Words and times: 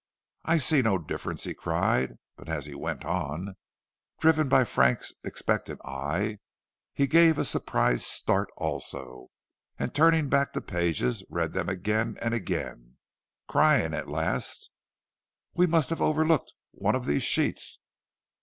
"I 0.43 0.57
see 0.57 0.81
no 0.81 0.97
difference," 0.97 1.43
he 1.43 1.53
cried; 1.53 2.17
but 2.35 2.49
as 2.49 2.65
he 2.65 2.73
went 2.73 3.05
on, 3.05 3.53
driven 4.19 4.49
by 4.49 4.63
Frank's 4.63 5.13
expectant 5.23 5.79
eye, 5.85 6.39
he 6.91 7.05
gave 7.05 7.37
a 7.37 7.45
surprised 7.45 8.05
start 8.05 8.49
also, 8.57 9.27
and 9.77 9.93
turning 9.93 10.27
back 10.27 10.53
the 10.53 10.61
pages, 10.61 11.23
read 11.29 11.53
them 11.53 11.69
again 11.69 12.17
and 12.19 12.33
again, 12.33 12.97
crying 13.47 13.93
at 13.93 14.09
last: 14.09 14.71
"We 15.53 15.67
must 15.67 15.91
have 15.91 16.01
overlooked 16.01 16.51
one 16.71 16.95
of 16.95 17.05
these 17.05 17.21
sheets. 17.21 17.77